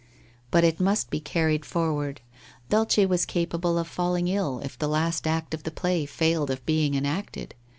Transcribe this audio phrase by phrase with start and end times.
[0.49, 2.21] But it must be carried forward.
[2.71, 6.65] Dulcc was capable of falling ill if the last act of the play failed of
[6.65, 7.53] being enacted.